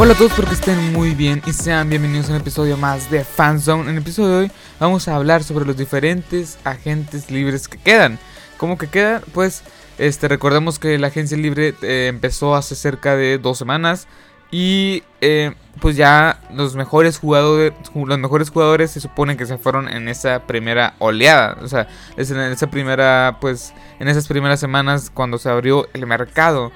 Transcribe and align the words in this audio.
Hola 0.00 0.12
a 0.12 0.16
todos, 0.16 0.30
espero 0.30 0.46
que 0.46 0.54
estén 0.54 0.92
muy 0.92 1.12
bien 1.16 1.42
y 1.44 1.52
sean 1.52 1.90
bienvenidos 1.90 2.28
a 2.28 2.30
un 2.30 2.36
episodio 2.36 2.76
más 2.76 3.10
de 3.10 3.24
Fanzone. 3.24 3.82
En 3.82 3.88
el 3.88 3.98
episodio 3.98 4.28
de 4.28 4.36
hoy 4.36 4.50
vamos 4.78 5.08
a 5.08 5.16
hablar 5.16 5.42
sobre 5.42 5.64
los 5.64 5.76
diferentes 5.76 6.56
agentes 6.62 7.32
libres 7.32 7.66
que 7.66 7.78
quedan. 7.78 8.20
¿Cómo 8.58 8.78
que 8.78 8.86
quedan? 8.86 9.22
Pues 9.34 9.64
este, 9.98 10.28
recordemos 10.28 10.78
que 10.78 10.96
la 10.98 11.08
agencia 11.08 11.36
libre 11.36 11.74
eh, 11.82 12.06
empezó 12.06 12.54
hace 12.54 12.76
cerca 12.76 13.16
de 13.16 13.38
dos 13.38 13.58
semanas 13.58 14.06
y 14.52 15.02
eh, 15.20 15.54
pues 15.80 15.96
ya 15.96 16.42
los 16.54 16.76
mejores 16.76 17.18
jugadores, 17.18 17.72
los 17.92 18.18
mejores 18.20 18.50
jugadores 18.50 18.92
se 18.92 19.00
supone 19.00 19.36
que 19.36 19.46
se 19.46 19.58
fueron 19.58 19.88
en 19.88 20.06
esa 20.06 20.46
primera 20.46 20.94
oleada, 21.00 21.58
o 21.60 21.66
sea, 21.66 21.88
en 22.16 22.40
esa 22.52 22.70
primera, 22.70 23.38
pues, 23.40 23.74
en 23.98 24.06
esas 24.06 24.28
primeras 24.28 24.60
semanas 24.60 25.10
cuando 25.12 25.38
se 25.38 25.48
abrió 25.48 25.88
el 25.92 26.06
mercado 26.06 26.70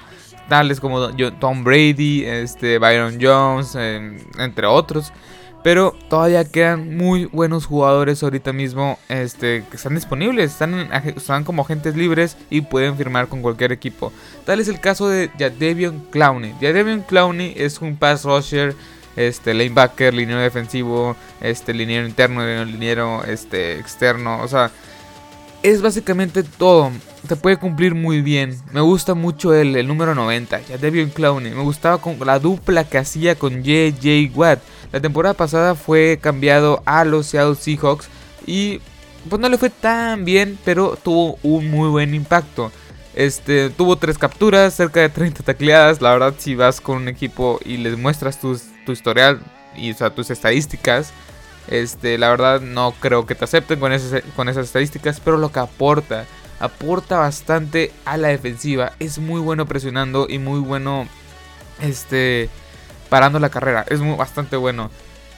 tales 0.49 0.81
como 0.81 1.11
Tom 1.39 1.65
Brady, 1.65 2.25
este, 2.25 2.79
Byron 2.79 3.19
Jones, 3.21 3.75
entre 4.39 4.67
otros. 4.67 5.13
Pero 5.63 5.95
todavía 6.09 6.45
quedan 6.45 6.97
muy 6.97 7.27
buenos 7.27 7.67
jugadores 7.67 8.23
ahorita 8.23 8.53
mismo 8.53 8.99
este, 9.09 9.65
que 9.71 9.77
están 9.77 9.95
disponibles, 9.95 10.51
están, 10.51 10.75
están 10.93 11.45
como 11.45 11.63
agentes 11.63 11.95
libres 11.95 12.37
y 12.51 12.63
pueden 12.63 12.97
firmar 12.97 13.29
con 13.29 13.43
cualquier 13.43 13.71
equipo. 13.71 14.13
Tal 14.45 14.59
es 14.59 14.67
el 14.67 14.81
caso 14.81 15.09
de 15.09 15.31
Jadevion 15.39 16.01
Clowney. 16.11 16.55
Jadevion 16.61 17.03
Clowney 17.03 17.55
es 17.57 17.81
un 17.81 17.97
pass 17.97 18.25
rusher, 18.25 18.75
este, 19.15 19.55
lanebacker, 19.55 20.13
liniero 20.13 20.41
defensivo, 20.41 21.15
este, 21.41 21.73
liniero 21.75 22.09
interno, 22.09 22.65
liniero 22.65 23.23
este, 23.25 23.79
externo. 23.79 24.43
O 24.43 24.49
sea, 24.49 24.73
es 25.63 25.83
básicamente 25.83 26.43
todo. 26.43 26.91
Te 27.29 27.37
puede 27.37 27.57
cumplir 27.57 27.95
muy 27.95 28.21
bien. 28.21 28.59
Me 28.73 28.81
gusta 28.81 29.15
mucho 29.15 29.55
el 29.55 29.87
número 29.87 30.15
90, 30.15 30.61
ya 30.63 30.79
Devion 30.79 31.11
Clowney. 31.11 31.53
Me 31.53 31.63
gustaba 31.63 31.99
con 31.99 32.19
la 32.25 32.39
dupla 32.39 32.85
que 32.85 32.99
hacía 32.99 33.37
con 33.37 33.65
J.J. 33.65 34.37
Watt. 34.37 34.61
La 34.93 35.01
temporada 35.01 35.35
pasada 35.35 35.75
fue 35.75 36.19
cambiado 36.21 36.83
a 36.85 37.05
los 37.05 37.27
Seattle 37.27 37.55
Seahawks 37.55 38.09
y 38.47 38.81
pues 39.29 39.41
no 39.41 39.49
le 39.49 39.59
fue 39.59 39.71
tan 39.71 40.25
bien, 40.25 40.59
pero 40.65 40.99
tuvo 41.03 41.39
un 41.43 41.71
muy 41.71 41.89
buen 41.89 42.15
impacto. 42.15 42.73
Este, 43.15 43.71
tuvo 43.71 43.97
tres 43.97 44.19
capturas, 44.19 44.75
cerca 44.75 45.01
de 45.01 45.09
30 45.09 45.45
tacleadas. 45.45 46.03
La 46.03 46.13
verdad, 46.13 46.35
si 46.39 46.55
vas 46.55 46.81
con 46.81 46.97
un 46.97 47.09
equipo 47.09 47.61
y 47.65 47.77
les 47.77 47.97
muestras 47.97 48.41
tu 48.41 48.59
historial 48.93 49.41
y 49.77 49.95
tus 49.95 50.31
estadísticas, 50.31 51.13
este, 51.69 52.19
la 52.19 52.31
verdad 52.31 52.61
no 52.61 52.93
creo 53.01 53.27
que 53.27 53.35
te 53.35 53.45
acepten 53.45 53.81
con 53.81 53.93
esas, 53.93 54.23
con 54.37 54.49
esas 54.49 54.67
estadísticas, 54.67 55.21
pero 55.21 55.37
lo 55.37 55.53
que 55.53 55.61
aporta, 55.61 56.27
aporta 56.61 57.19
bastante 57.19 57.93
a 58.05 58.17
la 58.17 58.29
defensiva. 58.29 58.93
Es 58.99 59.19
muy 59.19 59.41
bueno 59.41 59.67
presionando 59.67 60.27
y 60.29 60.39
muy 60.39 60.61
bueno 60.61 61.07
este, 61.81 62.49
parando 63.09 63.39
la 63.39 63.51
carrera. 63.51 63.85
Es 63.89 64.01
muy, 64.01 64.17
bastante 64.17 64.57
bueno. 64.57 64.91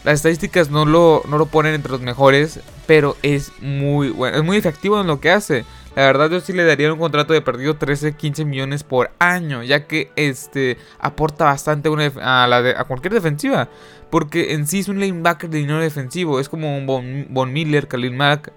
Las 0.05 0.17
estadísticas 0.17 0.71
no 0.71 0.85
lo, 0.85 1.23
no 1.29 1.39
lo 1.39 1.47
ponen 1.47 1.75
entre 1.75 1.93
los 1.93 2.03
mejores, 2.03 2.61
pero 2.87 3.17
es 3.23 3.53
muy 3.61 4.11
bueno, 4.11 4.37
es 4.37 4.45
muy 4.45 4.59
efectivo 4.59 5.01
en 5.01 5.07
lo 5.07 5.19
que 5.19 5.31
hace. 5.31 5.65
La 5.97 6.03
verdad 6.03 6.29
yo 6.29 6.41
sí 6.41 6.53
le 6.53 6.65
daría 6.65 6.93
un 6.93 6.99
contrato 6.99 7.33
de 7.33 7.41
perdido 7.41 7.77
13, 7.77 8.17
15 8.17 8.45
millones 8.45 8.83
por 8.83 9.13
año, 9.21 9.63
ya 9.63 9.87
que 9.87 10.11
este 10.17 10.77
aporta 10.99 11.45
bastante 11.45 11.89
a, 12.21 12.47
la 12.49 12.59
a 12.81 12.85
cualquier 12.85 13.15
defensiva. 13.15 13.69
Porque 14.11 14.55
en 14.55 14.67
sí 14.67 14.81
es 14.81 14.89
un 14.89 14.99
lanebacker 14.99 15.51
de 15.51 15.59
dinero 15.59 15.79
defensivo, 15.79 16.41
es 16.41 16.49
como 16.49 16.77
un 16.77 16.87
Von, 17.31 17.53
Miller, 17.53 17.87
Khalil 17.87 18.13
Mack, 18.13 18.53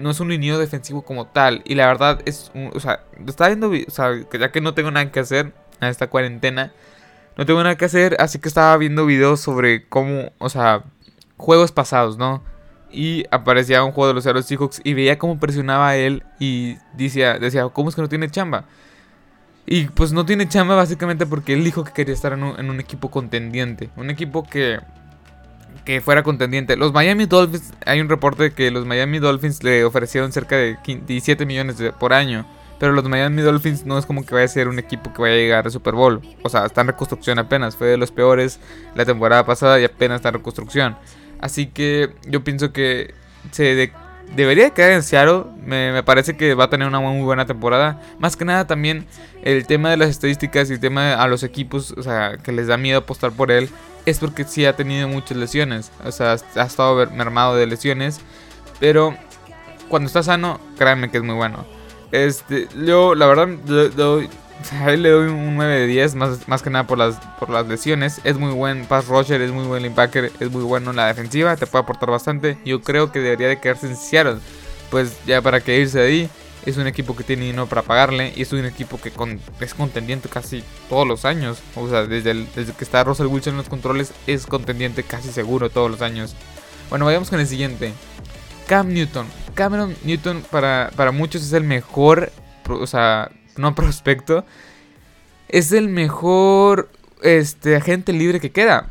no 0.00 0.10
es 0.10 0.20
un 0.20 0.30
líneo 0.30 0.58
defensivo 0.58 1.02
como 1.02 1.26
tal. 1.26 1.60
Y 1.66 1.74
la 1.74 1.86
verdad 1.86 2.20
es, 2.24 2.50
o 2.72 2.80
sea, 2.80 3.04
está 3.26 3.48
viendo, 3.48 3.70
o 3.70 3.90
sea, 3.90 4.10
ya 4.38 4.50
que 4.50 4.60
no 4.62 4.72
tengo 4.72 4.90
nada 4.90 5.10
que 5.12 5.20
hacer 5.20 5.52
en 5.80 5.88
esta 5.88 6.08
cuarentena, 6.08 6.72
no 7.36 7.44
tengo 7.44 7.62
nada 7.62 7.76
que 7.76 7.84
hacer, 7.84 8.16
así 8.18 8.38
que 8.38 8.48
estaba 8.48 8.76
viendo 8.78 9.04
videos 9.04 9.40
sobre 9.40 9.86
cómo, 9.88 10.32
o 10.38 10.48
sea, 10.48 10.84
juegos 11.36 11.72
pasados, 11.72 12.16
¿no? 12.16 12.42
Y 12.92 13.24
aparecía 13.30 13.82
un 13.82 13.92
juego 13.92 14.08
de 14.08 14.14
los 14.14 14.24
Seattle 14.24 14.42
Seahawks 14.42 14.80
y 14.84 14.94
veía 14.94 15.18
cómo 15.18 15.38
presionaba 15.38 15.88
a 15.88 15.96
él 15.96 16.22
y 16.38 16.76
decía, 16.94 17.38
decía, 17.38 17.68
¿cómo 17.68 17.88
es 17.88 17.94
que 17.94 18.02
no 18.02 18.08
tiene 18.08 18.30
chamba? 18.30 18.64
Y 19.66 19.84
pues 19.86 20.12
no 20.12 20.26
tiene 20.26 20.48
chamba 20.48 20.74
básicamente 20.74 21.26
porque 21.26 21.54
él 21.54 21.64
dijo 21.64 21.84
que 21.84 21.92
quería 21.92 22.14
estar 22.14 22.32
en 22.32 22.42
un, 22.42 22.80
equipo 22.80 23.10
contendiente, 23.10 23.90
un 23.96 24.10
equipo 24.10 24.42
que, 24.42 24.80
que 25.84 26.00
fuera 26.00 26.22
contendiente. 26.22 26.76
Los 26.76 26.92
Miami 26.92 27.26
Dolphins, 27.26 27.72
hay 27.86 28.00
un 28.00 28.08
reporte 28.08 28.42
de 28.44 28.52
que 28.52 28.70
los 28.70 28.86
Miami 28.86 29.18
Dolphins 29.18 29.62
le 29.62 29.84
ofrecieron 29.84 30.32
cerca 30.32 30.56
de 30.56 30.76
17 30.84 31.46
millones 31.46 31.76
por 31.98 32.12
año. 32.12 32.44
Pero 32.82 32.94
los 32.94 33.08
Miami 33.08 33.42
Dolphins 33.42 33.86
no 33.86 33.96
es 33.96 34.06
como 34.06 34.26
que 34.26 34.34
vaya 34.34 34.46
a 34.46 34.48
ser 34.48 34.66
un 34.66 34.80
equipo 34.80 35.12
que 35.12 35.22
vaya 35.22 35.34
a 35.34 35.38
llegar 35.38 35.64
al 35.64 35.70
Super 35.70 35.94
Bowl. 35.94 36.20
O 36.42 36.48
sea, 36.48 36.66
está 36.66 36.80
en 36.80 36.88
reconstrucción 36.88 37.38
apenas. 37.38 37.76
Fue 37.76 37.86
de 37.86 37.96
los 37.96 38.10
peores 38.10 38.58
la 38.96 39.04
temporada 39.04 39.46
pasada 39.46 39.78
y 39.78 39.84
apenas 39.84 40.16
está 40.16 40.30
en 40.30 40.34
reconstrucción. 40.34 40.96
Así 41.42 41.66
que 41.66 42.14
yo 42.26 42.42
pienso 42.44 42.72
que 42.72 43.14
se 43.50 43.92
debería 44.34 44.70
quedar 44.70 44.92
en 44.92 45.02
Seattle. 45.02 45.44
Me, 45.66 46.02
parece 46.04 46.36
que 46.36 46.54
va 46.54 46.64
a 46.64 46.70
tener 46.70 46.88
una 46.88 47.00
muy 47.00 47.22
buena 47.22 47.44
temporada. 47.44 48.00
Más 48.18 48.36
que 48.36 48.44
nada 48.44 48.66
también 48.66 49.06
el 49.42 49.66
tema 49.66 49.90
de 49.90 49.96
las 49.98 50.08
estadísticas 50.08 50.70
y 50.70 50.74
el 50.74 50.80
tema 50.80 51.14
a 51.14 51.26
los 51.26 51.42
equipos, 51.42 51.92
o 51.98 52.02
sea, 52.02 52.38
que 52.42 52.52
les 52.52 52.68
da 52.68 52.76
miedo 52.76 53.00
apostar 53.00 53.32
por 53.32 53.50
él, 53.50 53.68
es 54.06 54.20
porque 54.20 54.44
sí 54.44 54.64
ha 54.64 54.76
tenido 54.76 55.08
muchas 55.08 55.36
lesiones. 55.36 55.90
O 56.04 56.12
sea, 56.12 56.36
ha 56.54 56.62
estado 56.62 57.10
mermado 57.10 57.56
de 57.56 57.66
lesiones. 57.66 58.20
Pero 58.78 59.16
cuando 59.88 60.06
está 60.06 60.22
sano, 60.22 60.60
créanme 60.78 61.10
que 61.10 61.18
es 61.18 61.24
muy 61.24 61.34
bueno. 61.34 61.66
Este, 62.12 62.68
yo 62.84 63.16
la 63.16 63.26
verdad 63.26 63.48
doy, 63.96 64.28
a 64.72 64.92
él 64.92 65.02
le 65.02 65.10
doy 65.10 65.28
un 65.28 65.56
9 65.56 65.80
de 65.80 65.86
10, 65.86 66.14
más, 66.14 66.48
más 66.48 66.62
que 66.62 66.70
nada 66.70 66.86
por 66.86 66.98
las, 66.98 67.16
por 67.38 67.50
las 67.50 67.66
lesiones. 67.66 68.20
Es 68.24 68.38
muy 68.38 68.52
buen 68.52 68.86
pass 68.86 69.06
rusher, 69.06 69.40
es 69.40 69.50
muy 69.50 69.66
buen 69.66 69.82
linebacker, 69.82 70.32
es 70.38 70.50
muy 70.50 70.62
bueno 70.62 70.90
en 70.90 70.96
la 70.96 71.06
defensiva, 71.06 71.56
te 71.56 71.66
puede 71.66 71.82
aportar 71.82 72.10
bastante. 72.10 72.58
Yo 72.64 72.82
creo 72.82 73.12
que 73.12 73.20
debería 73.20 73.48
de 73.48 73.60
quedarse 73.60 73.86
en 73.86 73.96
Seattle, 73.96 74.38
pues 74.90 75.16
ya 75.26 75.42
para 75.42 75.60
que 75.60 75.78
irse 75.78 75.98
de 75.98 76.06
ahí. 76.06 76.30
Es 76.64 76.76
un 76.76 76.86
equipo 76.86 77.16
que 77.16 77.24
tiene 77.24 77.46
dinero 77.46 77.66
para 77.66 77.82
pagarle 77.82 78.32
y 78.36 78.42
es 78.42 78.52
un 78.52 78.64
equipo 78.64 79.00
que 79.00 79.12
es 79.60 79.74
contendiente 79.74 80.28
casi 80.28 80.62
todos 80.88 81.08
los 81.08 81.24
años. 81.24 81.60
O 81.74 81.88
sea, 81.88 82.06
desde, 82.06 82.34
desde 82.54 82.72
que 82.72 82.84
está 82.84 83.02
Russell 83.02 83.26
Wilson 83.26 83.54
en 83.54 83.58
los 83.58 83.68
controles 83.68 84.12
es 84.28 84.46
contendiente 84.46 85.02
casi 85.02 85.32
seguro 85.32 85.70
todos 85.70 85.90
los 85.90 86.02
años. 86.02 86.36
Bueno, 86.88 87.04
vayamos 87.04 87.30
con 87.30 87.40
el 87.40 87.48
siguiente. 87.48 87.92
Cam 88.68 88.92
Newton. 88.92 89.26
Cameron 89.54 89.96
Newton 90.04 90.44
para, 90.50 90.90
para 90.94 91.10
muchos 91.10 91.42
es 91.42 91.52
el 91.52 91.64
mejor, 91.64 92.30
o 92.68 92.86
sea, 92.86 93.30
no 93.56 93.74
prospecto, 93.74 94.44
es 95.48 95.72
el 95.72 95.88
mejor 95.88 96.88
este, 97.22 97.76
agente 97.76 98.12
libre 98.12 98.40
que 98.40 98.50
queda. 98.50 98.90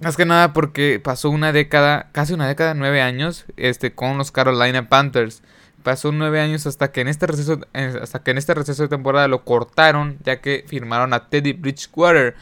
Más 0.00 0.16
que 0.16 0.26
nada 0.26 0.52
porque 0.52 1.00
pasó 1.02 1.28
una 1.30 1.52
década, 1.52 2.08
casi 2.12 2.32
una 2.32 2.46
década, 2.46 2.74
nueve 2.74 3.02
años, 3.02 3.46
este, 3.56 3.92
con 3.92 4.16
los 4.16 4.30
Carolina 4.30 4.88
Panthers. 4.88 5.42
Pasó 5.82 6.12
nueve 6.12 6.40
años 6.40 6.66
hasta 6.66 6.92
que 6.92 7.00
en 7.00 7.08
este 7.08 7.26
receso, 7.26 7.60
hasta 7.72 8.22
que 8.22 8.30
en 8.30 8.38
este 8.38 8.54
receso 8.54 8.82
de 8.82 8.88
temporada 8.88 9.26
lo 9.26 9.44
cortaron, 9.44 10.18
ya 10.24 10.40
que 10.40 10.64
firmaron 10.68 11.14
a 11.14 11.28
Teddy 11.28 11.52
Bridgewater. 11.52 12.36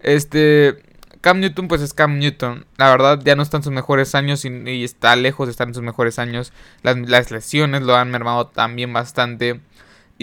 Este, 0.00 0.82
Cam 1.20 1.40
Newton, 1.40 1.68
pues 1.68 1.80
es 1.82 1.94
Cam 1.94 2.18
Newton. 2.18 2.66
La 2.78 2.90
verdad, 2.90 3.20
ya 3.22 3.36
no 3.36 3.42
está 3.42 3.58
en 3.58 3.62
sus 3.62 3.72
mejores 3.72 4.14
años 4.14 4.44
y, 4.44 4.84
está 4.84 5.14
lejos 5.16 5.46
de 5.46 5.52
estar 5.52 5.68
en 5.68 5.74
sus 5.74 5.82
mejores 5.82 6.18
años. 6.18 6.52
Las, 6.82 6.96
las 6.96 7.30
lesiones 7.30 7.82
lo 7.82 7.96
han 7.96 8.10
mermado 8.10 8.46
también 8.48 8.92
bastante. 8.92 9.60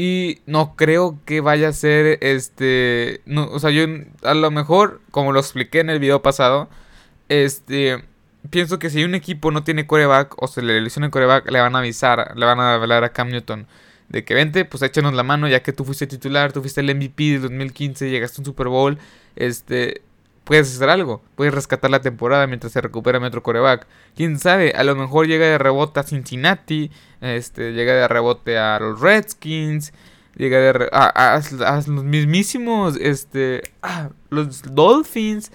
Y 0.01 0.39
no 0.45 0.77
creo 0.77 1.19
que 1.25 1.41
vaya 1.41 1.67
a 1.67 1.73
ser 1.73 2.19
este. 2.21 3.19
No, 3.25 3.49
o 3.51 3.59
sea, 3.59 3.69
yo 3.69 3.83
a 4.23 4.33
lo 4.33 4.49
mejor, 4.49 5.01
como 5.11 5.33
lo 5.33 5.41
expliqué 5.41 5.81
en 5.81 5.89
el 5.89 5.99
video 5.99 6.21
pasado, 6.21 6.69
este. 7.27 8.05
Pienso 8.49 8.79
que 8.79 8.89
si 8.89 9.03
un 9.03 9.13
equipo 9.13 9.51
no 9.51 9.65
tiene 9.65 9.87
coreback 9.87 10.41
o 10.41 10.47
se 10.47 10.61
le 10.61 10.79
lesiona 10.79 11.07
el 11.07 11.11
coreback, 11.11 11.51
le 11.51 11.59
van 11.59 11.75
a 11.75 11.79
avisar, 11.79 12.31
le 12.37 12.45
van 12.45 12.61
a 12.61 12.75
hablar 12.75 13.03
a 13.03 13.11
Cam 13.11 13.27
Newton 13.27 13.67
de 14.07 14.23
que 14.23 14.33
vente, 14.35 14.63
pues 14.63 14.81
échanos 14.83 15.13
la 15.13 15.23
mano, 15.23 15.49
ya 15.49 15.61
que 15.63 15.73
tú 15.73 15.83
fuiste 15.83 16.07
titular, 16.07 16.53
tú 16.53 16.61
fuiste 16.61 16.79
el 16.79 16.95
MVP 16.95 17.33
del 17.33 17.41
2015, 17.41 18.09
llegaste 18.09 18.39
a 18.39 18.41
un 18.41 18.45
Super 18.45 18.69
Bowl, 18.69 18.97
este, 19.35 20.01
puedes 20.49 20.75
hacer 20.75 20.89
algo, 20.89 21.21
puedes 21.35 21.53
rescatar 21.53 21.91
la 21.91 22.01
temporada 22.01 22.47
mientras 22.47 22.73
se 22.73 22.81
recupera 22.81 23.19
Metro 23.19 23.43
Coreback. 23.43 23.85
Quién 24.15 24.39
sabe, 24.39 24.71
a 24.75 24.83
lo 24.83 24.95
mejor 24.95 25.27
llega 25.27 25.45
de 25.45 25.59
rebote 25.59 25.99
a 25.99 26.03
Cincinnati, 26.03 26.89
este, 27.21 27.73
llega 27.73 27.93
de 27.93 28.07
rebote 28.07 28.57
a 28.57 28.79
los 28.79 28.99
Redskins, 28.99 29.93
llega 30.35 30.57
de 30.57 30.89
a, 30.91 31.39
los 31.85 32.03
mismísimos, 32.03 32.97
este, 32.99 33.61
ah, 33.83 34.09
los 34.31 34.63
Dolphins. 34.73 35.51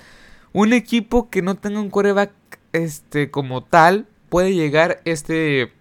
Un 0.52 0.73
equipo 0.73 1.29
que 1.29 1.43
no 1.43 1.56
tenga 1.56 1.81
un 1.81 1.90
coreback, 1.90 2.31
este, 2.73 3.32
como 3.32 3.64
tal, 3.64 4.06
puede 4.29 4.55
llegar 4.55 5.00
este 5.05 5.73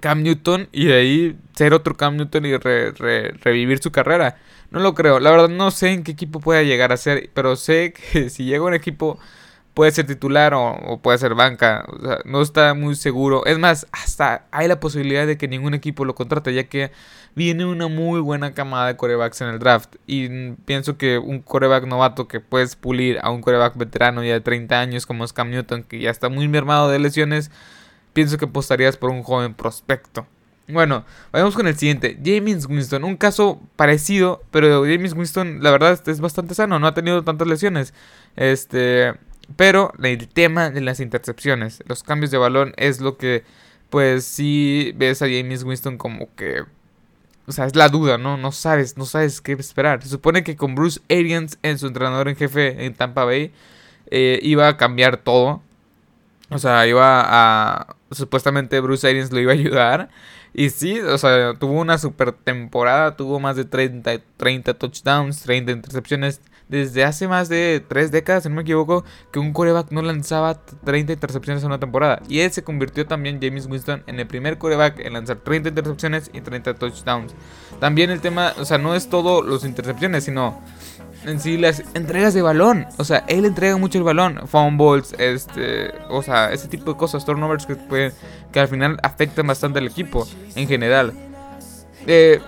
Cam 0.00 0.24
Newton 0.24 0.68
y 0.72 0.86
de 0.86 0.94
ahí 0.94 1.38
ser 1.54 1.72
otro 1.72 1.96
Cam 1.96 2.16
Newton 2.16 2.46
y 2.46 2.56
revivir 2.56 3.78
su 3.78 3.92
carrera. 3.92 4.38
No 4.70 4.80
lo 4.80 4.94
creo. 4.94 5.18
La 5.20 5.30
verdad 5.30 5.48
no 5.48 5.70
sé 5.70 5.92
en 5.92 6.04
qué 6.04 6.12
equipo 6.12 6.40
pueda 6.40 6.62
llegar 6.62 6.92
a 6.92 6.96
ser, 6.96 7.30
pero 7.34 7.56
sé 7.56 7.92
que 7.92 8.30
si 8.30 8.44
llega 8.44 8.64
un 8.64 8.74
equipo 8.74 9.18
puede 9.74 9.92
ser 9.92 10.06
titular 10.06 10.52
o, 10.54 11.00
puede 11.02 11.18
ser 11.18 11.34
banca. 11.34 11.84
O 11.88 12.00
sea, 12.00 12.18
no 12.24 12.42
está 12.42 12.74
muy 12.74 12.94
seguro. 12.94 13.44
Es 13.46 13.58
más, 13.58 13.86
hasta 13.92 14.46
hay 14.50 14.68
la 14.68 14.80
posibilidad 14.80 15.26
de 15.26 15.38
que 15.38 15.48
ningún 15.48 15.74
equipo 15.74 16.04
lo 16.04 16.14
contrate, 16.14 16.54
ya 16.54 16.64
que 16.64 16.92
viene 17.34 17.64
una 17.64 17.88
muy 17.88 18.20
buena 18.20 18.54
camada 18.54 18.88
de 18.88 18.96
corebacks 18.96 19.40
en 19.40 19.48
el 19.48 19.58
draft. 19.58 19.96
Y 20.06 20.52
pienso 20.66 20.96
que 20.98 21.18
un 21.18 21.40
coreback 21.40 21.86
novato 21.86 22.28
que 22.28 22.40
puedes 22.40 22.76
pulir 22.76 23.18
a 23.22 23.30
un 23.30 23.40
coreback 23.42 23.76
veterano 23.76 24.22
ya 24.24 24.34
de 24.34 24.40
30 24.40 24.80
años 24.80 25.06
como 25.06 25.24
es 25.24 25.32
Cam 25.32 25.50
Newton, 25.50 25.84
que 25.84 26.00
ya 26.00 26.10
está 26.10 26.28
muy 26.28 26.48
mermado 26.48 26.90
de 26.90 26.98
lesiones, 26.98 27.50
pienso 28.12 28.38
que 28.38 28.46
apostarías 28.46 28.96
por 28.96 29.10
un 29.10 29.22
joven 29.22 29.54
prospecto. 29.54 30.26
Bueno, 30.72 31.04
vayamos 31.32 31.54
con 31.54 31.66
el 31.66 31.76
siguiente. 31.76 32.18
James 32.24 32.66
Winston, 32.66 33.04
un 33.04 33.16
caso 33.16 33.60
parecido, 33.76 34.42
pero 34.50 34.82
James 34.82 35.12
Winston, 35.12 35.62
la 35.62 35.70
verdad, 35.70 36.00
es 36.06 36.20
bastante 36.20 36.54
sano, 36.54 36.78
no 36.78 36.86
ha 36.86 36.94
tenido 36.94 37.22
tantas 37.22 37.48
lesiones. 37.48 37.94
Este, 38.36 39.14
pero 39.56 39.92
el 40.02 40.28
tema 40.28 40.70
de 40.70 40.80
las 40.80 41.00
intercepciones, 41.00 41.82
los 41.86 42.02
cambios 42.02 42.30
de 42.30 42.38
balón 42.38 42.74
es 42.76 43.00
lo 43.00 43.16
que, 43.16 43.44
pues, 43.90 44.24
sí 44.24 44.92
ves 44.96 45.22
a 45.22 45.26
James 45.26 45.64
Winston 45.64 45.98
como 45.98 46.34
que, 46.34 46.64
o 47.46 47.52
sea, 47.52 47.66
es 47.66 47.74
la 47.76 47.88
duda, 47.88 48.18
¿no? 48.18 48.36
No 48.36 48.52
sabes, 48.52 48.96
no 48.96 49.06
sabes 49.06 49.40
qué 49.40 49.52
esperar. 49.52 50.02
Se 50.02 50.08
supone 50.08 50.44
que 50.44 50.56
con 50.56 50.74
Bruce 50.74 51.00
Arians 51.10 51.58
en 51.62 51.78
su 51.78 51.86
entrenador 51.88 52.28
en 52.28 52.36
jefe 52.36 52.84
en 52.84 52.94
Tampa 52.94 53.24
Bay 53.24 53.52
eh, 54.10 54.38
iba 54.42 54.68
a 54.68 54.76
cambiar 54.76 55.16
todo. 55.18 55.62
O 56.50 56.58
sea, 56.58 56.86
iba 56.86 57.22
a, 57.26 57.96
supuestamente 58.10 58.80
Bruce 58.80 59.08
Arians 59.08 59.32
lo 59.32 59.40
iba 59.40 59.52
a 59.52 59.54
ayudar. 59.54 60.10
Y 60.52 60.70
sí, 60.70 60.98
o 61.00 61.16
sea, 61.16 61.54
tuvo 61.54 61.80
una 61.80 61.98
super 61.98 62.32
temporada, 62.32 63.16
tuvo 63.16 63.38
más 63.38 63.56
de 63.56 63.64
30, 63.64 64.18
30 64.36 64.74
touchdowns, 64.74 65.42
30 65.42 65.72
intercepciones. 65.72 66.40
Desde 66.68 67.02
hace 67.02 67.26
más 67.26 67.48
de 67.48 67.84
3 67.88 68.12
décadas, 68.12 68.44
si 68.44 68.48
no 68.48 68.54
me 68.54 68.62
equivoco, 68.62 69.04
que 69.32 69.40
un 69.40 69.52
coreback 69.52 69.90
no 69.90 70.02
lanzaba 70.02 70.54
30 70.84 71.14
intercepciones 71.14 71.64
en 71.64 71.66
una 71.66 71.80
temporada. 71.80 72.22
Y 72.28 72.40
él 72.40 72.52
se 72.52 72.62
convirtió 72.62 73.06
también, 73.06 73.40
James 73.42 73.66
Winston, 73.66 74.04
en 74.06 74.20
el 74.20 74.28
primer 74.28 74.56
coreback 74.56 75.00
en 75.00 75.14
lanzar 75.14 75.38
30 75.38 75.70
intercepciones 75.70 76.30
y 76.32 76.40
30 76.40 76.74
touchdowns. 76.74 77.34
También 77.80 78.10
el 78.10 78.20
tema, 78.20 78.54
o 78.56 78.64
sea, 78.64 78.78
no 78.78 78.94
es 78.94 79.08
todo 79.08 79.42
los 79.42 79.64
intercepciones, 79.64 80.24
sino 80.24 80.60
en 81.24 81.40
sí 81.40 81.56
las 81.56 81.82
entregas 81.94 82.34
de 82.34 82.42
balón. 82.42 82.86
O 82.96 83.04
sea, 83.04 83.24
él 83.28 83.44
entrega 83.44 83.76
mucho 83.76 83.98
el 83.98 84.04
balón. 84.04 84.40
Fumbles, 84.46 85.14
este, 85.18 85.92
o 86.08 86.22
sea, 86.22 86.52
ese 86.52 86.68
tipo 86.68 86.92
de 86.92 86.98
cosas, 86.98 87.24
turnovers 87.24 87.66
que, 87.66 87.76
que 88.52 88.60
al 88.60 88.68
final 88.68 88.98
afectan 89.02 89.46
bastante 89.46 89.78
al 89.78 89.86
equipo 89.86 90.26
en 90.54 90.68
general. 90.68 91.12
Eh, 92.06 92.40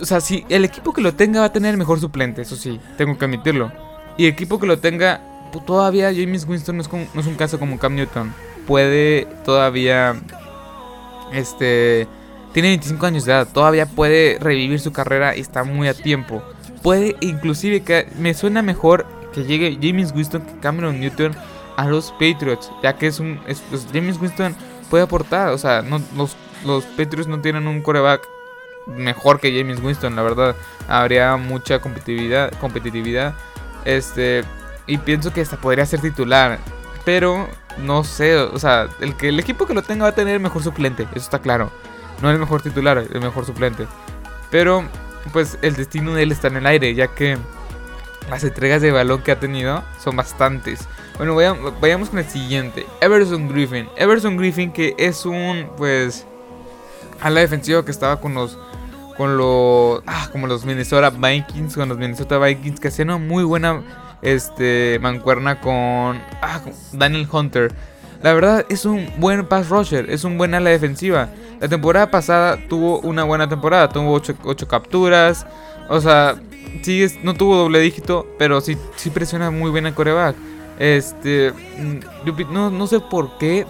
o 0.00 0.04
sea, 0.04 0.20
si 0.20 0.44
el 0.48 0.64
equipo 0.64 0.92
que 0.92 1.00
lo 1.00 1.14
tenga 1.14 1.40
va 1.40 1.46
a 1.46 1.52
tener 1.52 1.72
el 1.72 1.76
mejor 1.76 2.00
suplente, 2.00 2.42
eso 2.42 2.56
sí, 2.56 2.80
tengo 2.96 3.16
que 3.18 3.24
admitirlo. 3.24 3.70
Y 4.16 4.24
el 4.26 4.32
equipo 4.32 4.58
que 4.58 4.66
lo 4.66 4.78
tenga, 4.78 5.20
pues, 5.52 5.64
todavía 5.64 6.12
James 6.14 6.46
Winston 6.48 6.76
no 6.76 6.82
es, 6.82 6.92
no 6.92 7.20
es 7.20 7.26
un 7.26 7.34
caso 7.34 7.58
como 7.58 7.78
Cam 7.78 7.94
Newton. 7.94 8.34
Puede 8.66 9.28
todavía, 9.44 10.16
este, 11.32 12.08
tiene 12.52 12.68
25 12.68 13.06
años 13.06 13.24
de 13.24 13.32
edad, 13.32 13.48
todavía 13.52 13.86
puede 13.86 14.38
revivir 14.40 14.80
su 14.80 14.92
carrera 14.92 15.36
y 15.36 15.40
está 15.40 15.64
muy 15.64 15.88
a 15.88 15.94
tiempo 15.94 16.42
puede 16.84 17.16
inclusive 17.20 17.80
que 17.80 18.06
me 18.18 18.34
suena 18.34 18.60
mejor 18.60 19.06
que 19.32 19.42
llegue 19.42 19.78
James 19.80 20.12
Winston 20.14 20.42
que 20.42 20.60
Cameron 20.60 21.00
Newton 21.00 21.32
a 21.76 21.86
los 21.86 22.12
Patriots, 22.12 22.70
ya 22.82 22.92
que 22.96 23.06
es 23.06 23.18
un 23.18 23.40
pues, 23.70 23.88
James 23.92 24.20
Winston 24.20 24.54
puede 24.90 25.02
aportar, 25.02 25.48
o 25.48 25.58
sea, 25.58 25.82
los, 25.82 26.36
los 26.64 26.84
Patriots 26.84 27.26
no 27.26 27.40
tienen 27.40 27.66
un 27.66 27.80
coreback 27.80 28.28
mejor 28.86 29.40
que 29.40 29.58
James 29.58 29.80
Winston, 29.80 30.14
la 30.14 30.22
verdad, 30.22 30.54
habría 30.86 31.36
mucha 31.38 31.80
competitividad, 31.80 32.52
competitividad, 32.60 33.34
este, 33.86 34.44
y 34.86 34.98
pienso 34.98 35.32
que 35.32 35.40
hasta 35.40 35.56
podría 35.56 35.86
ser 35.86 36.02
titular, 36.02 36.58
pero 37.02 37.48
no 37.78 38.04
sé, 38.04 38.36
o 38.36 38.58
sea, 38.58 38.88
el 39.00 39.16
que 39.16 39.28
el 39.30 39.40
equipo 39.40 39.66
que 39.66 39.72
lo 39.72 39.82
tenga 39.82 40.02
va 40.04 40.10
a 40.10 40.14
tener 40.14 40.34
el 40.34 40.40
mejor 40.40 40.62
suplente, 40.62 41.04
eso 41.12 41.24
está 41.24 41.38
claro, 41.38 41.72
no 42.20 42.30
el 42.30 42.38
mejor 42.38 42.60
titular, 42.60 42.98
el 42.98 43.20
mejor 43.22 43.46
suplente, 43.46 43.86
pero 44.50 44.84
pues 45.32 45.58
el 45.62 45.74
destino 45.74 46.14
de 46.14 46.22
él 46.22 46.32
está 46.32 46.48
en 46.48 46.56
el 46.56 46.66
aire, 46.66 46.94
ya 46.94 47.08
que 47.08 47.38
las 48.30 48.44
entregas 48.44 48.82
de 48.82 48.90
balón 48.90 49.22
que 49.22 49.32
ha 49.32 49.40
tenido 49.40 49.84
son 50.02 50.16
bastantes. 50.16 50.88
Bueno, 51.16 51.34
vayamos, 51.34 52.08
con 52.08 52.18
el 52.18 52.28
siguiente. 52.28 52.86
Everson 53.00 53.48
Griffin. 53.48 53.88
Everson 53.96 54.36
Griffin 54.36 54.72
que 54.72 54.94
es 54.98 55.24
un, 55.24 55.68
pues, 55.76 56.26
a 57.20 57.30
la 57.30 57.40
defensiva 57.40 57.84
que 57.84 57.90
estaba 57.90 58.20
con 58.20 58.34
los, 58.34 58.58
con 59.16 59.36
los, 59.36 60.02
ah, 60.06 60.28
como 60.32 60.46
los 60.46 60.64
Minnesota 60.64 61.10
Vikings, 61.10 61.74
con 61.74 61.88
los 61.88 61.98
Minnesota 61.98 62.38
Vikings, 62.38 62.80
que 62.80 62.88
hacían 62.88 63.10
una 63.10 63.18
muy 63.18 63.44
buena, 63.44 63.82
este, 64.22 64.98
mancuerna 65.00 65.60
con, 65.60 66.20
ah, 66.42 66.60
con 66.62 66.72
Daniel 66.92 67.28
Hunter. 67.30 67.72
La 68.22 68.32
verdad 68.32 68.64
es 68.68 68.84
un 68.86 69.08
buen 69.18 69.46
pass 69.46 69.68
rusher, 69.68 70.10
es 70.10 70.24
un 70.24 70.38
buen 70.38 70.54
ala 70.54 70.70
defensiva. 70.70 71.28
La 71.64 71.68
temporada 71.70 72.10
pasada 72.10 72.58
tuvo 72.68 73.00
una 73.00 73.24
buena 73.24 73.48
temporada, 73.48 73.88
tuvo 73.88 74.20
8, 74.42 74.68
capturas. 74.68 75.46
O 75.88 75.98
sea, 75.98 76.34
sí, 76.82 77.06
no 77.22 77.32
tuvo 77.32 77.56
doble 77.56 77.80
dígito, 77.80 78.26
pero 78.38 78.60
sí, 78.60 78.76
sí 78.96 79.08
presiona 79.08 79.50
muy 79.50 79.70
bien 79.70 79.86
el 79.86 79.94
coreback. 79.94 80.36
Este, 80.78 81.54
mm, 81.78 82.52
no, 82.52 82.70
no 82.70 82.86
sé 82.86 83.00
por 83.00 83.38
qué 83.38 83.64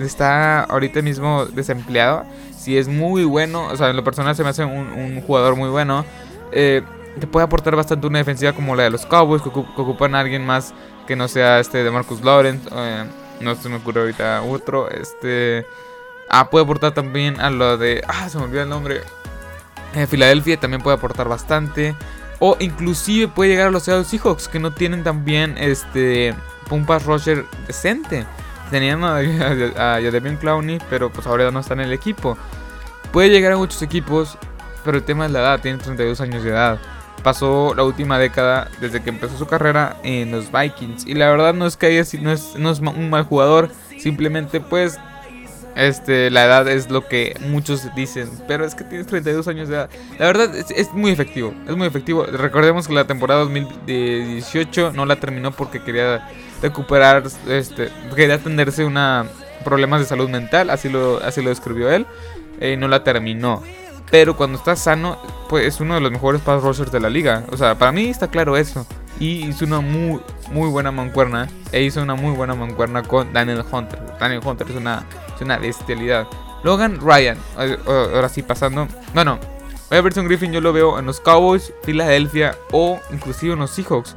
está 0.00 0.62
ahorita 0.62 1.02
mismo 1.02 1.44
desempleado. 1.46 2.22
Si 2.56 2.78
es 2.78 2.86
muy 2.86 3.24
bueno, 3.24 3.66
o 3.66 3.76
sea, 3.76 3.90
en 3.90 3.96
lo 3.96 4.04
personal 4.04 4.36
se 4.36 4.44
me 4.44 4.50
hace 4.50 4.64
un, 4.64 5.20
jugador 5.22 5.56
muy 5.56 5.70
bueno. 5.70 6.04
Eh, 6.52 6.82
te 7.18 7.26
puede 7.26 7.46
aportar 7.46 7.74
bastante 7.74 8.06
una 8.06 8.18
defensiva 8.18 8.52
como 8.52 8.76
la 8.76 8.84
de 8.84 8.90
los 8.90 9.04
Cowboys, 9.06 9.42
que, 9.42 9.48
ocupan 9.48 10.14
a 10.14 10.20
alguien 10.20 10.46
más 10.46 10.72
que 11.08 11.16
no 11.16 11.26
sea 11.26 11.58
este 11.58 11.82
de 11.82 11.90
Marcus 11.90 12.22
Lawrence. 12.22 12.68
Eh, 12.72 13.04
no 13.40 13.56
se 13.56 13.68
me 13.68 13.74
ocurre 13.78 14.02
ahorita 14.02 14.40
otro. 14.42 14.88
Este. 14.88 15.66
Ah, 16.30 16.48
puede 16.48 16.64
aportar 16.64 16.94
también 16.94 17.40
a 17.40 17.50
lo 17.50 17.76
de... 17.76 18.04
Ah, 18.06 18.28
se 18.28 18.38
me 18.38 18.44
olvidó 18.44 18.62
el 18.62 18.68
nombre. 18.68 19.00
Eh, 19.94 20.06
Filadelfia 20.06 20.58
también 20.58 20.80
puede 20.80 20.96
aportar 20.96 21.28
bastante. 21.28 21.96
O 22.38 22.56
inclusive 22.60 23.26
puede 23.26 23.50
llegar 23.50 23.66
a 23.66 23.70
los 23.70 23.82
Seahawks 23.82 24.46
que 24.46 24.60
no 24.60 24.72
tienen 24.72 25.02
también 25.02 25.58
este 25.58 26.34
un 26.70 26.86
rusher 26.86 27.44
decente. 27.66 28.24
Tenían 28.70 29.02
a, 29.02 29.16
a, 29.76 29.96
a 29.96 30.38
Clowney, 30.40 30.78
pero 30.88 31.10
pues 31.10 31.26
ahora 31.26 31.50
no 31.50 31.58
está 31.58 31.74
en 31.74 31.80
el 31.80 31.92
equipo. 31.92 32.38
Puede 33.12 33.30
llegar 33.30 33.52
a 33.52 33.56
muchos 33.56 33.82
equipos, 33.82 34.38
pero 34.84 34.98
el 34.98 35.02
tema 35.02 35.26
es 35.26 35.32
la 35.32 35.40
edad, 35.40 35.60
tiene 35.60 35.78
32 35.78 36.20
años 36.20 36.44
de 36.44 36.50
edad. 36.50 36.78
Pasó 37.24 37.74
la 37.74 37.82
última 37.82 38.18
década 38.18 38.70
desde 38.80 39.02
que 39.02 39.10
empezó 39.10 39.36
su 39.36 39.46
carrera 39.46 39.96
en 40.04 40.30
los 40.30 40.52
Vikings. 40.52 41.06
Y 41.06 41.14
la 41.14 41.28
verdad 41.28 41.52
no 41.54 41.66
es 41.66 41.76
que 41.76 41.86
haya, 41.86 42.04
no 42.20 42.30
es, 42.30 42.54
no 42.56 42.70
es 42.70 42.78
un 42.78 43.10
mal 43.10 43.24
jugador, 43.24 43.70
simplemente 43.98 44.60
pues 44.60 44.98
este, 45.80 46.30
la 46.30 46.44
edad 46.44 46.68
es 46.68 46.90
lo 46.90 47.08
que 47.08 47.34
muchos 47.40 47.94
dicen, 47.94 48.28
pero 48.46 48.66
es 48.66 48.74
que 48.74 48.84
tienes 48.84 49.06
32 49.06 49.48
años 49.48 49.68
de 49.68 49.76
edad. 49.76 49.90
La 50.18 50.26
verdad 50.26 50.54
es, 50.54 50.92
muy 50.92 51.10
efectivo, 51.10 51.54
es 51.66 51.74
muy 51.74 51.86
efectivo. 51.86 52.24
Recordemos 52.26 52.86
que 52.86 52.92
la 52.92 53.06
temporada 53.06 53.40
2018 53.40 54.92
no 54.94 55.06
la 55.06 55.16
terminó 55.16 55.52
porque 55.52 55.82
quería 55.82 56.28
recuperar, 56.60 57.22
este, 57.48 57.88
quería 58.14 58.34
atenderse 58.34 58.84
una 58.84 59.26
problemas 59.64 60.00
de 60.00 60.06
salud 60.06 60.28
mental, 60.28 60.68
así 60.68 60.90
lo, 60.90 61.18
así 61.24 61.40
lo 61.42 61.48
describió 61.48 61.90
él, 61.90 62.06
y 62.60 62.76
no 62.76 62.86
la 62.86 63.02
terminó. 63.02 63.62
Pero 64.10 64.36
cuando 64.36 64.58
está 64.58 64.76
sano, 64.76 65.18
pues 65.48 65.66
es 65.66 65.80
uno 65.80 65.94
de 65.94 66.00
los 66.00 66.10
mejores 66.10 66.42
pass 66.42 66.62
rushers 66.62 66.92
de 66.92 67.00
la 67.00 67.08
liga. 67.08 67.44
O 67.52 67.56
sea, 67.56 67.76
para 67.78 67.92
mí 67.92 68.08
está 68.08 68.28
claro 68.28 68.56
eso. 68.56 68.86
Y 69.20 69.46
hizo 69.46 69.64
una 69.64 69.80
muy, 69.80 70.20
muy 70.50 70.68
buena 70.68 70.90
mancuerna. 70.90 71.48
E 71.70 71.82
hizo 71.82 72.02
una 72.02 72.16
muy 72.16 72.34
buena 72.34 72.54
mancuerna 72.54 73.02
con 73.02 73.32
Daniel 73.32 73.62
Hunter. 73.70 74.00
Daniel 74.18 74.40
Hunter 74.44 74.66
es 74.68 74.76
una 74.76 75.04
una 75.44 75.58
bestialidad. 75.58 76.26
Logan 76.62 77.00
Ryan, 77.00 77.38
ahora 77.86 78.28
sí 78.28 78.42
pasando. 78.42 78.86
Bueno, 79.14 79.38
Everson 79.90 80.26
Griffin 80.26 80.52
yo 80.52 80.60
lo 80.60 80.72
veo 80.72 80.98
en 80.98 81.06
los 81.06 81.20
Cowboys, 81.20 81.72
Philadelphia 81.84 82.56
o 82.70 83.00
inclusive 83.12 83.54
en 83.54 83.60
los 83.60 83.70
Seahawks. 83.70 84.16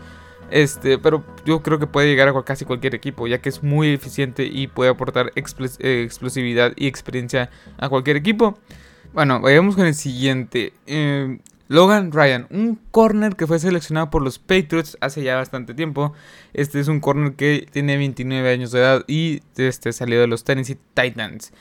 Este, 0.51 0.99
pero 0.99 1.23
yo 1.45 1.63
creo 1.63 1.79
que 1.79 1.87
puede 1.87 2.07
llegar 2.07 2.27
a 2.27 2.43
casi 2.43 2.63
cualquier 2.63 2.93
equipo, 2.93 3.25
ya 3.25 3.39
que 3.39 3.49
es 3.49 3.63
muy 3.63 3.93
eficiente 3.93 4.45
y 4.45 4.67
puede 4.67 4.91
aportar 4.91 5.31
eh, 5.35 6.03
explosividad 6.03 6.73
y 6.75 6.85
experiencia 6.85 7.49
a 7.79 7.89
cualquier 7.89 8.17
equipo. 8.17 8.59
Bueno, 9.13 9.39
vayamos 9.41 9.75
con 9.75 9.87
el 9.87 9.95
siguiente. 9.95 10.73
Eh, 10.85 11.39
Logan 11.69 12.11
Ryan, 12.11 12.47
un 12.49 12.79
corner 12.91 13.35
que 13.35 13.47
fue 13.47 13.57
seleccionado 13.57 14.09
por 14.09 14.21
los 14.21 14.37
Patriots 14.37 14.97
hace 14.99 15.23
ya 15.23 15.37
bastante 15.37 15.73
tiempo. 15.73 16.13
Este 16.53 16.79
es 16.79 16.87
un 16.87 16.99
corner 16.99 17.33
que 17.33 17.67
tiene 17.71 17.97
29 17.97 18.51
años 18.51 18.71
de 18.71 18.79
edad 18.79 19.03
y 19.07 19.41
este 19.55 19.93
salió 19.93 20.19
de 20.19 20.27
los 20.27 20.43
Tennessee 20.43 20.77
Titans. 20.93 21.53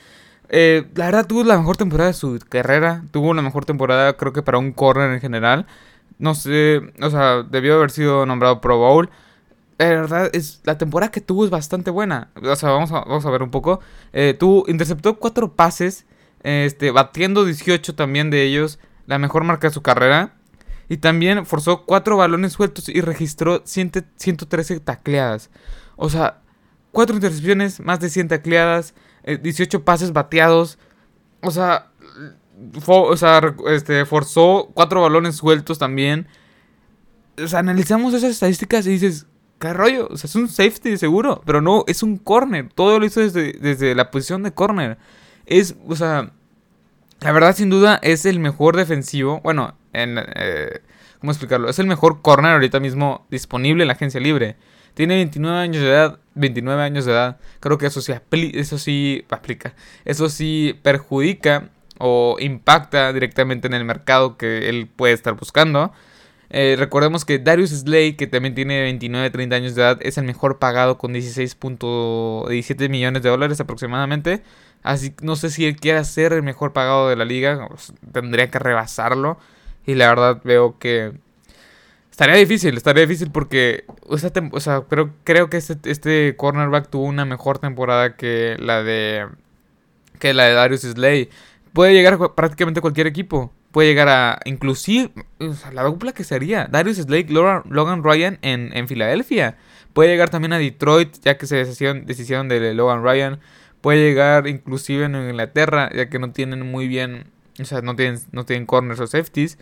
Eh, 0.49 0.85
la 0.97 1.07
verdad 1.07 1.27
tuvo 1.27 1.45
la 1.45 1.57
mejor 1.57 1.77
temporada 1.77 2.09
de 2.09 2.15
su 2.15 2.39
carrera. 2.49 3.05
Tuvo 3.13 3.33
la 3.33 3.43
mejor 3.43 3.65
temporada 3.65 4.17
creo 4.17 4.33
que 4.33 4.43
para 4.43 4.59
un 4.59 4.73
corner 4.73 5.13
en 5.13 5.21
general. 5.21 5.67
No 6.19 6.35
sé, 6.35 6.81
o 7.01 7.11
sea, 7.11 7.43
debió 7.43 7.77
haber 7.77 7.91
sido 7.91 8.27
nombrado 8.27 8.61
Pro 8.61 8.79
Bowl. 8.79 9.09
La 9.79 9.87
verdad, 9.89 10.31
es, 10.33 10.61
la 10.65 10.79
temporada 10.79 11.11
que 11.11 11.21
tuvo 11.21 11.45
es 11.45 11.51
bastante 11.51 11.91
buena. 11.91 12.31
O 12.43 12.57
sea, 12.57 12.71
vamos 12.71 12.93
a, 12.93 13.01
vamos 13.01 13.25
a 13.25 13.31
ver 13.31 13.43
un 13.43 13.51
poco. 13.51 13.81
Eh, 14.13 14.37
interceptó 14.67 15.19
cuatro 15.19 15.55
pases, 15.55 16.07
este, 16.43 16.91
batiendo 16.91 17.45
18 17.45 17.95
también 17.95 18.31
de 18.31 18.43
ellos 18.43 18.79
la 19.07 19.19
mejor 19.19 19.45
marca 19.45 19.69
de 19.69 19.75
su 19.75 19.83
carrera. 19.83 20.35
Y 20.89 20.99
también 20.99 21.47
forzó 21.47 21.85
cuatro 21.87 22.17
balones 22.17 22.53
sueltos 22.53 22.89
y 22.89 23.01
registró 23.01 23.63
113 23.65 24.81
tacleadas. 24.81 25.51
O 25.97 26.11
sea, 26.11 26.43
4 26.93 27.17
intercepciones, 27.17 27.81
más 27.81 28.01
de 28.01 28.11
100 28.11 28.29
tacleadas, 28.29 28.95
18 29.25 29.77
eh, 29.77 29.81
pases 29.81 30.13
bateados. 30.13 30.79
O 31.41 31.51
sea, 31.51 31.91
o 32.87 33.17
sea 33.17 33.41
este, 33.69 34.05
forzó 34.05 34.71
4 34.75 35.01
balones 35.01 35.37
sueltos 35.37 35.79
también. 35.79 36.29
O 37.43 37.49
sea, 37.49 37.61
analizamos 37.61 38.15
esas 38.15 38.31
estadísticas 38.31 38.87
y 38.87 38.91
dices, 38.91 39.27
¿qué 39.59 39.73
rollo? 39.73 40.09
O 40.11 40.17
sea, 40.17 40.29
es 40.29 40.37
un 40.37 40.49
safety 40.49 40.99
seguro, 40.99 41.41
pero 41.47 41.61
no, 41.61 41.85
es 41.87 42.03
un 42.03 42.19
corner. 42.19 42.69
Todo 42.75 42.99
lo 42.99 43.07
hizo 43.07 43.21
desde, 43.21 43.55
desde 43.55 43.95
la 43.95 44.11
posición 44.11 44.43
de 44.43 44.53
corner. 44.53 44.99
Es, 45.47 45.75
o 45.89 45.97
sea, 45.97 46.33
la 47.23 47.33
verdad 47.33 47.55
sin 47.55 47.71
duda 47.71 47.99
es 48.02 48.26
el 48.26 48.41
mejor 48.41 48.76
defensivo. 48.76 49.41
Bueno, 49.43 49.76
en, 49.93 50.19
eh, 50.19 50.81
¿cómo 51.21 51.33
explicarlo? 51.33 51.69
Es 51.69 51.79
el 51.79 51.87
mejor 51.87 52.23
corner 52.23 52.52
ahorita 52.52 52.81
mismo 52.81 53.26
disponible 53.31 53.85
en 53.85 53.88
la 53.88 53.95
agencia 53.95 54.21
libre. 54.21 54.57
Tiene 54.95 55.14
29 55.17 55.59
años 55.59 55.83
de 55.83 55.88
edad, 55.88 56.19
29 56.35 56.83
años 56.83 57.05
de 57.05 57.12
edad. 57.12 57.38
Creo 57.61 57.79
que 57.79 57.87
eso 57.87 58.00
sí, 58.00 58.12
eso 58.55 58.79
sí 58.79 59.25
aplica. 59.31 59.75
Eso 60.05 60.29
sí 60.29 60.79
perjudica 60.83 61.71
o 61.99 62.37
impacta 62.41 63.12
directamente 63.12 63.69
en 63.69 63.75
el 63.75 63.85
mercado 63.85 64.37
que 64.37 64.69
él 64.69 64.88
puede 64.95 65.14
estar 65.14 65.35
buscando. 65.35 65.93
Eh, 66.55 66.77
recordemos 66.79 67.25
que 67.25 67.39
Darius 67.39 67.71
Slay, 67.71 68.15
que 68.15 68.27
también 68.27 68.55
tiene 68.55 68.83
29, 68.83 69.31
30 69.31 69.57
años 69.57 69.75
de 69.75 69.81
edad, 69.81 69.99
es 70.03 70.19
el 70.19 70.25
mejor 70.25 70.59
pagado 70.59 70.99
con 70.99 71.15
16.17 71.15 72.91
millones 72.91 73.23
de 73.23 73.31
dólares 73.31 73.59
aproximadamente. 73.61 74.43
Así 74.83 75.15
no 75.23 75.37
sé 75.37 75.49
si 75.51 75.65
él 75.65 75.77
quiera 75.77 76.05
ser 76.05 76.35
el 76.35 76.43
mejor 76.43 76.75
pagado 76.75 77.09
de 77.09 77.17
la 77.17 77.25
liga. 77.25 77.69
Tendría 78.13 78.51
que 78.51 78.59
rebasarlo. 78.59 79.39
Y 79.87 79.95
la 79.95 80.09
verdad 80.09 80.43
veo 80.45 80.79
que 80.79 81.13
estaría 82.11 82.37
difícil, 82.37 82.77
estaría 82.77 83.03
difícil 83.07 83.31
porque 83.33 83.85
o 84.07 84.19
sea, 84.61 84.83
creo, 84.83 85.11
creo 85.25 85.49
que 85.51 85.57
este, 85.57 85.77
este 85.91 86.37
cornerback 86.37 86.91
tuvo 86.91 87.05
una 87.05 87.25
mejor 87.25 87.59
temporada 87.59 88.17
que 88.17 88.57
la 88.61 88.83
de 88.83 89.27
que 90.19 90.35
la 90.35 90.45
de 90.45 90.53
Darius 90.53 90.83
Slay. 90.83 91.31
Puede 91.73 91.95
llegar 91.95 92.14
a 92.14 92.35
prácticamente 92.35 92.81
cualquier 92.81 93.07
equipo. 93.07 93.52
Puede 93.71 93.88
llegar 93.88 94.09
a 94.09 94.41
inclusive 94.45 95.11
la 95.73 95.85
dupla 95.85 96.12
que 96.12 96.25
sería 96.25 96.69
Darius 96.71 96.99
Slay, 96.99 97.25
Logan, 97.25 98.05
Ryan 98.05 98.38
en, 98.43 98.71
en 98.76 98.87
Filadelfia. 98.88 99.57
Puede 99.93 100.11
llegar 100.11 100.31
también 100.31 100.52
a 100.52 100.59
Detroit, 100.59 101.17
ya 101.23 101.38
que 101.38 101.47
se 101.47 101.57
deshicieron, 101.57 102.49
de 102.49 102.75
Logan 102.75 103.02
Ryan. 103.02 103.41
Puede 103.81 103.99
llegar 103.99 104.47
inclusive 104.47 105.07
en 105.07 105.17
Inglaterra, 105.17 105.91
ya 105.95 106.09
que 106.09 106.19
no 106.19 106.33
tienen 106.33 106.71
muy 106.71 106.87
bien, 106.87 107.25
o 107.61 107.64
sea, 107.64 107.81
no 107.81 107.97
tienen, 107.97 108.21
no 108.33 108.45
tienen 108.45 108.67
corners 108.67 109.00
o 109.00 109.07
safeties. 109.07 109.59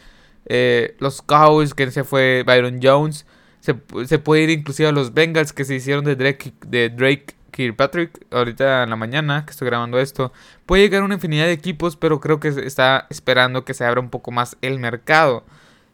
Eh, 0.47 0.97
los 0.99 1.23
Cowboys, 1.23 1.75
que 1.75 1.91
se 1.91 2.05
fue 2.05 2.43
Byron 2.45 2.81
Jones. 2.83 3.27
Se, 3.61 3.75
puede 3.75 4.43
ir 4.43 4.51
inclusive 4.51 4.89
a 4.89 4.93
los 4.93 5.15
Bengals, 5.15 5.53
que 5.53 5.65
se 5.65 5.75
hicieron 5.75 6.05
de 6.05 6.17
Drake, 6.17 6.53
de 6.67 6.89
Drake 6.89 7.35
Kirkpatrick, 7.51 8.27
ahorita 8.31 8.85
en 8.85 8.91
la 8.91 8.97
mañana 8.97 9.45
que 9.45 9.53
estoy 9.53 9.67
grabando 9.67 9.99
esto. 9.99 10.33
Puede 10.67 10.83
llegar 10.83 11.03
a 11.03 11.05
una 11.05 11.15
infinidad 11.15 11.47
de 11.47 11.53
equipos, 11.53 11.97
pero 11.97 12.21
creo 12.21 12.41
que 12.41 12.49
está 12.49 13.07
esperando 13.11 13.65
que 13.65 13.75
se 13.75 13.85
abra 13.85 14.01
un 14.01 14.11
poco 14.11 14.31
más 14.31 14.57
el 14.63 14.79
mercado. 14.79 15.45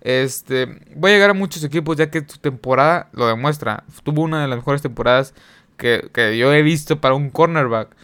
Este, 0.01 0.67
voy 0.95 1.11
a 1.11 1.15
llegar 1.15 1.31
a 1.31 1.35
muchos 1.35 1.65
equipos 1.65 1.97
ya 1.97 2.11
que 2.11 2.25
su 2.27 2.39
temporada 2.39 3.09
lo 3.13 3.27
demuestra. 3.27 3.85
Tuvo 4.05 4.23
una 4.23 4.43
de 4.43 4.49
las 4.49 4.59
mejores 4.59 4.83
temporadas 4.83 5.35
que, 5.77 6.11
que 6.13 6.39
yo 6.39 6.53
he 6.53 6.63
visto 6.63 7.01
para 7.01 7.15
un 7.15 7.31
cornerback 7.31 7.97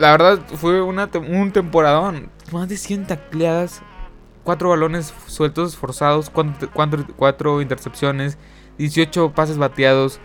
la 0.00 0.12
verdad 0.12 0.40
fue 0.56 0.80
una, 0.80 1.10
un 1.28 1.52
temporadón. 1.52 2.30
Más 2.52 2.68
de 2.68 2.78
100 2.78 3.06
tacleadas, 3.06 3.82
4 4.44 4.70
balones 4.70 5.12
sueltos 5.26 5.76
forzados, 5.76 6.30
4, 6.30 7.60
intercepciones, 7.60 8.38
18 8.78 9.32
pases 9.32 9.58
bateados. 9.58 10.18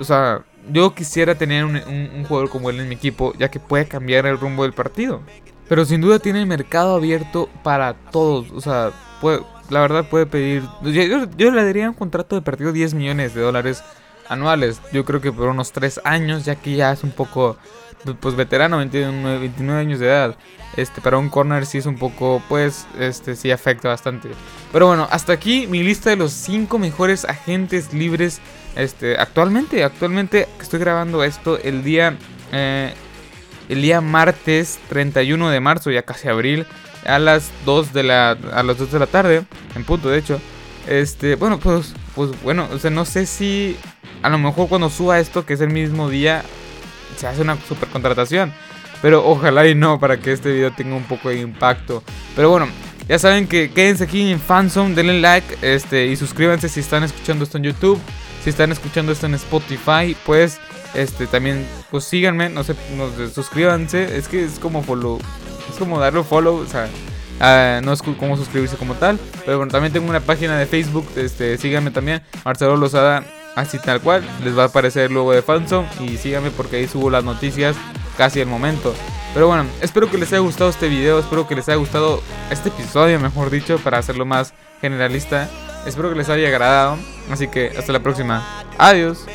O 0.00 0.04
sea, 0.04 0.46
yo 0.70 0.94
quisiera 0.94 1.34
tener 1.34 1.64
un, 1.64 2.24
jugador 2.24 2.50
como 2.50 2.70
él 2.70 2.80
en 2.80 2.88
mi 2.88 2.94
equipo, 2.94 3.32
ya 3.38 3.50
que 3.50 3.60
puede 3.60 3.86
cambiar 3.86 4.26
el 4.26 4.38
rumbo 4.38 4.62
del 4.62 4.72
partido. 4.72 5.20
Pero 5.68 5.84
sin 5.84 6.00
duda 6.00 6.18
tiene 6.18 6.40
el 6.40 6.46
mercado 6.46 6.96
abierto 6.96 7.48
para 7.62 7.94
todos. 7.94 8.50
O 8.52 8.60
sea, 8.60 8.92
puede, 9.20 9.40
la 9.70 9.80
verdad 9.80 10.08
puede 10.08 10.26
pedir... 10.26 10.62
Yo, 10.82 11.50
le 11.50 11.64
daría 11.64 11.88
un 11.88 11.94
contrato 11.94 12.36
de 12.36 12.42
partido 12.42 12.72
10 12.72 12.94
millones 12.94 13.34
de 13.34 13.40
dólares 13.40 13.82
anuales. 14.28 14.80
Yo 14.92 15.04
creo 15.04 15.20
que 15.20 15.32
por 15.32 15.48
unos 15.48 15.72
3 15.72 16.02
años, 16.04 16.44
ya 16.44 16.56
que 16.56 16.76
ya 16.76 16.92
es 16.92 17.02
un 17.04 17.10
poco 17.10 17.56
pues 18.20 18.34
veterano, 18.36 18.78
29, 18.78 19.38
29 19.38 19.80
años 19.80 19.98
de 20.00 20.06
edad. 20.06 20.36
Este, 20.76 21.00
para 21.00 21.18
un 21.18 21.28
corner 21.28 21.66
sí 21.66 21.78
es 21.78 21.86
un 21.86 21.98
poco, 21.98 22.42
pues, 22.48 22.86
este, 22.98 23.36
sí 23.36 23.50
afecta 23.50 23.88
bastante. 23.88 24.30
Pero 24.72 24.86
bueno, 24.86 25.06
hasta 25.10 25.32
aquí 25.32 25.66
mi 25.66 25.82
lista 25.82 26.10
de 26.10 26.16
los 26.16 26.32
5 26.32 26.78
mejores 26.78 27.24
agentes 27.24 27.92
libres, 27.92 28.40
este, 28.74 29.18
actualmente, 29.18 29.84
actualmente 29.84 30.48
estoy 30.60 30.80
grabando 30.80 31.24
esto 31.24 31.58
el 31.58 31.84
día, 31.84 32.16
eh, 32.52 32.94
el 33.68 33.82
día 33.82 34.00
martes 34.00 34.78
31 34.88 35.50
de 35.50 35.60
marzo, 35.60 35.90
ya 35.90 36.02
casi 36.02 36.28
abril, 36.28 36.66
a 37.04 37.18
las 37.18 37.50
2 37.66 37.92
de 37.92 38.02
la, 38.02 38.30
a 38.30 38.62
las 38.62 38.78
2 38.78 38.92
de 38.92 38.98
la 38.98 39.06
tarde, 39.06 39.44
en 39.74 39.84
punto 39.84 40.08
de 40.08 40.18
hecho. 40.18 40.40
Este, 40.88 41.36
bueno, 41.36 41.58
pues, 41.58 41.94
pues 42.14 42.30
bueno, 42.42 42.66
o 42.72 42.78
sea, 42.78 42.90
no 42.90 43.04
sé 43.04 43.26
si 43.26 43.76
a 44.22 44.28
lo 44.28 44.38
mejor 44.38 44.68
cuando 44.68 44.88
suba 44.88 45.18
esto, 45.20 45.44
que 45.44 45.54
es 45.54 45.60
el 45.60 45.70
mismo 45.70 46.08
día, 46.08 46.42
se 47.16 47.26
hace 47.26 47.42
una 47.42 47.56
super 47.68 47.88
contratación. 47.88 48.52
Pero 49.00 49.26
ojalá 49.26 49.66
y 49.66 49.74
no, 49.74 49.98
para 49.98 50.18
que 50.18 50.32
este 50.32 50.52
video 50.52 50.72
tenga 50.72 50.94
un 50.94 51.04
poco 51.04 51.28
de 51.28 51.40
impacto. 51.40 52.04
Pero 52.36 52.50
bueno, 52.50 52.68
ya 53.08 53.18
saben 53.18 53.48
que 53.48 53.70
quédense 53.70 54.04
aquí 54.04 54.30
en 54.30 54.38
Fanzone, 54.38 54.94
denle 54.94 55.20
like 55.20 55.58
este, 55.60 56.06
y 56.06 56.16
suscríbanse 56.16 56.68
si 56.68 56.80
están 56.80 57.02
escuchando 57.02 57.44
esto 57.44 57.58
en 57.58 57.64
YouTube. 57.64 58.00
Si 58.44 58.50
están 58.50 58.72
escuchando 58.72 59.12
esto 59.12 59.26
en 59.26 59.34
Spotify, 59.34 60.16
pues 60.26 60.60
este 60.94 61.26
también 61.26 61.64
pues 61.90 62.04
síganme, 62.04 62.48
no 62.48 62.64
sé, 62.64 62.74
no, 62.96 63.08
suscríbanse, 63.28 64.16
es 64.16 64.28
que 64.28 64.44
es 64.44 64.58
como 64.58 64.82
follow, 64.82 65.20
es 65.70 65.76
como 65.76 66.00
darle 66.00 66.22
follow, 66.22 66.56
o 66.56 66.66
sea, 66.66 66.88
no 67.82 67.92
es 67.92 68.02
como 68.02 68.36
suscribirse 68.36 68.76
como 68.76 68.94
tal, 68.94 69.18
pero 69.44 69.58
bueno, 69.58 69.70
también 69.70 69.92
tengo 69.92 70.08
una 70.08 70.20
página 70.20 70.58
de 70.58 70.66
Facebook, 70.66 71.06
este, 71.16 71.56
síganme 71.56 71.90
también, 71.92 72.22
Marcelo 72.44 72.76
Lozada 72.76 73.24
así 73.56 73.78
tal 73.78 74.00
cual. 74.00 74.24
Les 74.44 74.56
va 74.56 74.64
a 74.64 74.66
aparecer 74.66 75.06
el 75.06 75.14
logo 75.14 75.32
de 75.32 75.42
Fanzone 75.42 75.88
y 76.00 76.16
síganme 76.16 76.50
porque 76.50 76.76
ahí 76.76 76.88
subo 76.88 77.10
las 77.10 77.24
noticias 77.24 77.76
casi 78.16 78.40
al 78.40 78.46
momento. 78.46 78.94
Pero 79.34 79.48
bueno, 79.48 79.64
espero 79.80 80.10
que 80.10 80.18
les 80.18 80.32
haya 80.32 80.40
gustado 80.40 80.70
este 80.70 80.88
video, 80.88 81.18
espero 81.18 81.48
que 81.48 81.54
les 81.54 81.68
haya 81.68 81.76
gustado 81.76 82.22
este 82.50 82.68
episodio, 82.68 83.18
mejor 83.18 83.50
dicho, 83.50 83.78
para 83.78 83.98
hacerlo 83.98 84.26
más 84.26 84.52
generalista. 84.80 85.48
Espero 85.86 86.10
que 86.10 86.16
les 86.16 86.28
haya 86.28 86.48
agradado, 86.48 86.98
así 87.30 87.48
que 87.48 87.72
hasta 87.76 87.92
la 87.92 88.00
próxima. 88.00 88.42
Adiós. 88.78 89.26